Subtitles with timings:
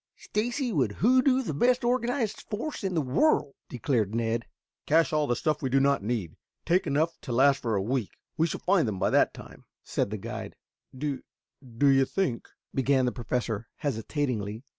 [0.17, 4.47] Stacy would hoodoo the best organized force in the world," declared Ned.
[4.87, 6.35] "Cache all the stuff we do not need.
[6.65, 8.09] Take enough to last for a week.
[8.35, 10.55] We shall find them by that time," said the guide.
[10.97, 11.21] "Do
[11.77, 14.63] do you think" began the Professor hesitatingly.